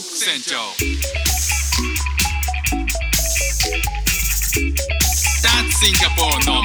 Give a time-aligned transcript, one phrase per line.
[0.00, 0.56] ック船長
[5.42, 6.64] That's Singapore normal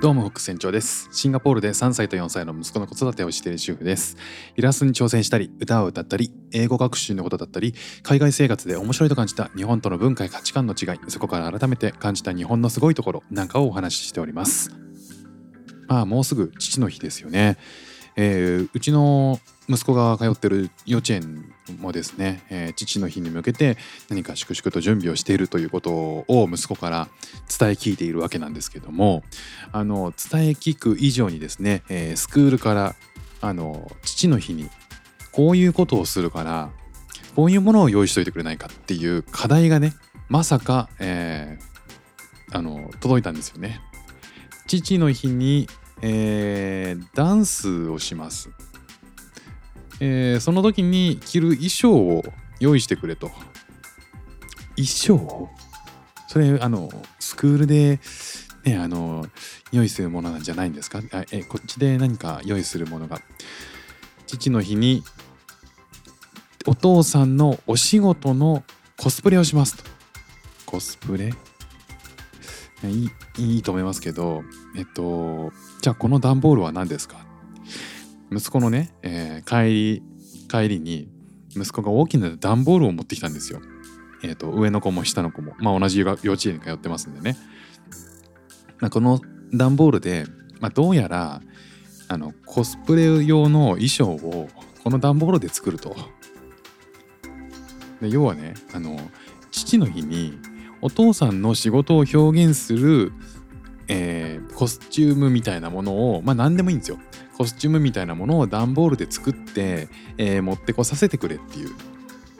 [0.00, 1.08] どうも、フック船長です。
[1.10, 4.16] シンガポールで3歳と4歳の息子の子育てをしている主婦です。
[4.54, 7.74] イラストに挑戦したり、歌を歌ったり、英語学習のことだったり、
[8.04, 14.85] 海外生活で面白いと感じた日本との文化や価値観の違い、そこから改めて感じた日本のすごいところなんかをお話ししております。
[15.88, 17.56] まあ、もうすぐ父の日ですよね。
[18.16, 23.76] えーうちの息子が通ってる幼稚園もですね、えー父の日に向けて
[24.08, 27.08] 何か粛々と準備をしているということを息子から
[27.58, 29.22] 伝え聞いているわけなんですけども
[29.72, 32.94] あの伝え聞く以上にですね、えースクールから
[33.42, 34.70] あの父の日に
[35.32, 36.70] こういうことをするから
[37.34, 39.92] こういうものを用意しといてくれないかっていう課題がね
[40.28, 41.76] まさか、えー
[42.52, 43.80] あの届いたんですよね。
[44.66, 45.68] 父の日に、
[46.02, 48.50] えーダンスをします。
[50.00, 52.24] えーその時に着る衣装を
[52.60, 53.30] 用意してくれと。
[54.76, 55.48] 衣装
[56.28, 57.98] それあのスクールで、
[58.64, 59.26] ね、あの
[59.72, 61.00] 用意するものなんじゃないんですか？
[61.12, 63.20] あえこっちで何か用意するものが。
[64.26, 65.02] 父の日に
[66.66, 68.64] お父さんのお仕事の
[68.98, 69.84] コスプレをしますと。
[70.66, 71.32] コスプレ？
[72.84, 74.42] いいいいと思いますけど
[74.76, 77.26] えっとじゃあこの段ボールは何ですか？
[78.30, 80.02] 息子のね、えー帰り
[80.48, 81.08] 帰りに
[81.50, 83.60] 息子が大きな段ボールを持ってきたんですよ。
[84.22, 87.36] えー、と上の子も下の子も、まあ、同じ幼稚園に通ってますんでね。
[88.80, 89.20] まあ、この
[89.52, 90.26] 段ボールで、
[90.60, 91.40] まあ、どうやら
[92.08, 94.48] あのコスプレ用の衣装を
[94.84, 95.96] この段ボールで作ると。
[98.00, 98.98] で要はねあの
[99.50, 100.38] 父の日に
[100.82, 103.12] お父さんの仕事を表現する、
[103.88, 106.98] えーコスチュームみたいなものをまあ何でもいいんですよ。
[107.36, 111.70] コスチュームみたいなものを段ボールで作って、えー持ってこさせてくれっていう。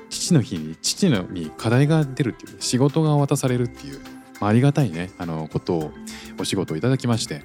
[0.08, 4.00] 父の日に父のに課題が出るっていう仕事が渡されるっていう、
[4.40, 5.10] まあ、ありがたいね。
[5.18, 5.92] あのことを
[6.38, 7.42] お仕事をいただきまして。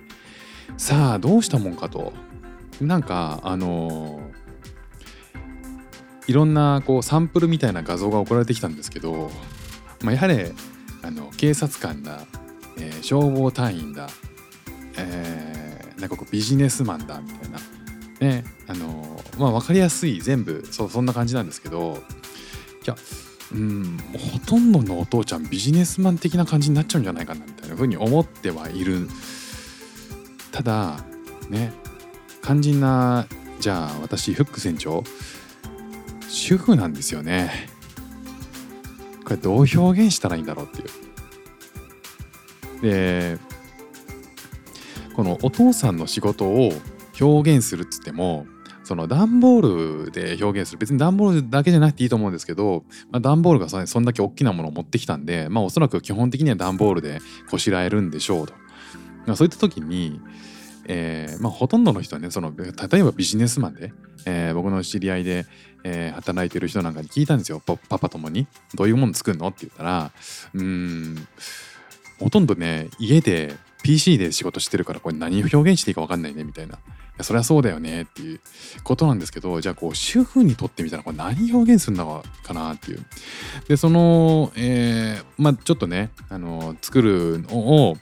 [0.78, 2.14] さあどうしたもんかと。
[2.80, 4.42] なんかあのー
[6.28, 9.32] いろんなこうサンプルみたいな画像が送られてきたんですけど、
[10.02, 10.38] まあ、やはり
[11.02, 12.26] あの警察官だ、
[12.78, 14.10] えー消防隊員だ、
[14.98, 17.60] えーなんかこうビジネスマンだみたいな。
[18.20, 22.04] ねあのまあ分かりやすい全部そうそんな感じなんですけど。
[22.84, 22.96] いや
[23.54, 29.08] うんほとんどのお父ちゃんビジネスマン的な感じになっちゃうんじゃないかなみたいな風に思ってはいる。
[30.52, 31.04] ただ
[31.50, 31.74] ね
[32.44, 33.28] 肝心な
[33.60, 35.04] じゃあ私フック船長。
[36.28, 37.68] 主婦なんですよね。
[39.26, 40.88] これどう表現したらいいんだろうっていう。
[42.82, 43.38] で
[45.14, 46.72] このお父さんの仕事を
[47.20, 48.46] 表現するっつっても
[48.84, 57.20] その段ボールで表現する別に段ボールだけじゃなくていいと思うんですけど、まあ、段ボールがそそんだけ大きなものを持ってきたんで、まあ、おそらく基本的には段ボールで
[57.50, 58.54] こしらえるんでしょうと。
[59.26, 60.20] まあ、そういった時に、
[60.88, 63.94] えーまあ、ほとんどの人はねその例えばビジネスマンで、
[64.26, 65.46] えー僕の知り合いで、
[65.84, 70.12] えー働いてる人なんかに聞いたんですよパパともに「どういうもの作るの?」って言ったら
[70.54, 71.28] うーん
[72.22, 76.76] ほとんどね家で PC で仕事してるからこれ何を表現していいか分かんないねみたいな。
[76.76, 76.78] い
[77.18, 78.40] やそりゃそうだよねっていう
[78.84, 83.06] ことなんですけどじゃあこう主婦にとってみたらこれ何表現するのかなっていう。
[83.68, 87.58] でその、えーまあちょっとねあの作るの
[87.90, 87.98] を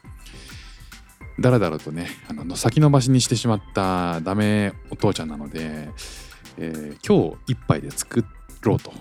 [1.40, 5.90] だらだらとねあの先延ばしにしてしまったダメお父ちゃんなので、
[6.57, 8.25] えー今日一杯で作
[8.62, 8.91] ろうと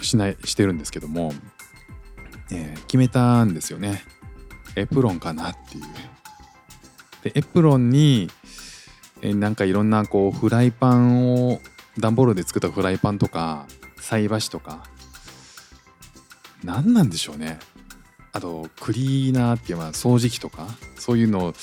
[0.00, 1.32] しないしてるんですけども、
[2.52, 4.02] えー決めたんですよね。
[4.80, 5.84] エプロンかなっていう。
[7.22, 8.30] でエプロンに、
[9.22, 11.60] えなんかいろんなこうフライパンを
[11.98, 13.66] 段ボールで作ったフライパンとか
[13.98, 14.84] 菜箸とか
[16.62, 17.58] 何なんでしょうね。
[18.32, 21.54] あとクリーナーっていうまあ掃除機とかそういうのを、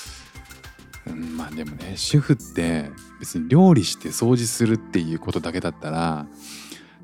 [1.07, 6.27] うん、まあでもね主婦って別に料理して掃除するっていうことだけだったら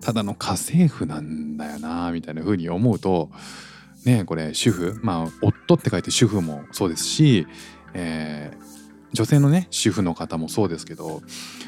[0.02, 3.30] ただの家政婦なんだよなみたいな風に思うと
[4.06, 5.00] ねこれ主婦。
[5.02, 7.48] まあ夫って書いて主婦もそうですし、
[7.94, 8.72] えー
[9.14, 11.22] 女性のね主婦の方もそうですけど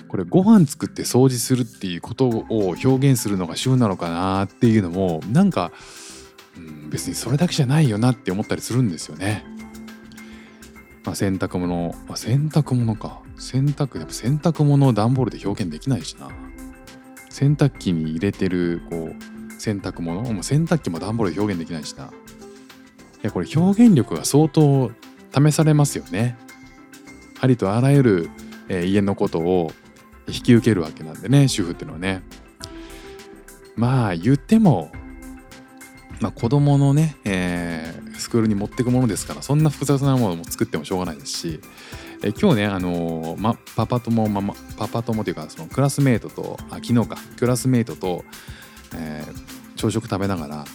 [0.08, 5.72] これご飯作って掃除するっていうことを表現するのが主婦なのかなっていうのもなんか、
[6.58, 9.46] うん、別にそれだけじゃないよなって思ったりするんですよね。
[11.04, 13.22] まあ、洗濯物、まあ、洗濯物か。
[13.38, 16.30] 洗濯やっぱ洗濯物を段ボールで表現できないしな。
[17.30, 19.33] 洗濯機に入れてるこう
[19.64, 20.22] 洗濯物。
[20.22, 22.08] もう洗濯機も段ボールで表現できないしな。
[22.08, 22.10] い
[23.22, 24.92] やこれ表現力が相当
[25.34, 26.38] 試されますよね。
[27.40, 28.30] ありとあらゆる、
[28.68, 29.72] え家のことを
[30.28, 32.24] 引き受けるわけなんでね主婦っていうのはね。
[33.78, 34.92] まあ言っても、
[36.20, 41.60] まあ、子供のね、えースクールに持ってくものですからそんな複雑なものも作ってもしょうがないですし、
[42.24, 48.24] え今日ねあのーま、パパ友ママパパ友というかそのクラスメートとあ昨日かクラスメートと、
[48.96, 49.53] えー
[49.84, 50.66] 朝食食べながら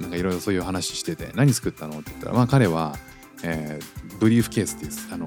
[0.00, 2.00] なんかいろいろそういう話してて何作ったの？
[2.00, 2.96] って言ったら、まあ、彼は、
[3.42, 5.26] えーブリーフケースっていうあの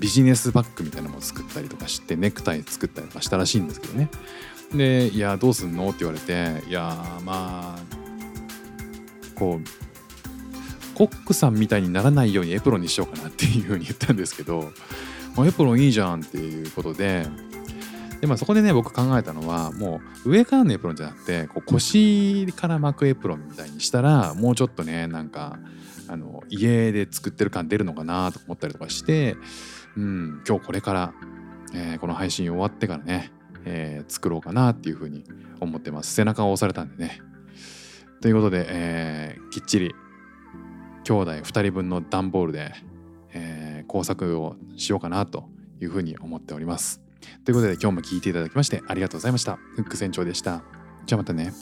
[0.00, 4.08] ビジネスバッグみたいなのも作ったりとかしてネクタイ作ったりとかしたらしいんですけどね
[4.74, 7.78] で「いやどうすんの?」って言われて「いやまあ
[9.36, 9.66] こう
[10.96, 14.72] コックさんみたいにならないようにエプロンにしようかな」っていうふうに言ったんですけど
[15.36, 17.28] 「まエプロンいいじゃん」っていうことで
[18.22, 25.58] でまあそこでね僕考えたのはもう上からのエプロンじゃなくてこう腰から巻くエプロンみたいにしたらもうちょっとねなんか
[26.06, 29.36] あの家で作ってる感出るのかなと思ったりとかして、
[29.96, 31.14] うん、今日これから、
[31.74, 33.32] えーこの配信終わってからね、
[33.64, 35.24] えー作ろうかなっていうふうに
[35.60, 36.14] 思ってます。
[36.14, 37.20] 背中を押されたんでね。
[38.20, 39.94] ということで、えーきっちり
[41.02, 42.72] 兄弟2人分の段ボールで、
[43.32, 45.48] え工作をしようかなと
[45.80, 47.02] いうふうに思っております。
[47.44, 49.56] ということで今日も聞いていただきましてありがとうございました。
[49.56, 50.62] フック船長でした。
[51.06, 51.52] じゃあまたね。